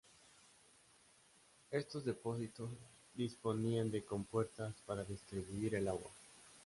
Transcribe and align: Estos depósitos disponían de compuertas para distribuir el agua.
Estos 1.69 2.03
depósitos 2.03 2.71
disponían 3.13 3.91
de 3.91 4.03
compuertas 4.03 4.73
para 4.87 5.03
distribuir 5.05 5.75
el 5.75 5.87
agua. 5.89 6.09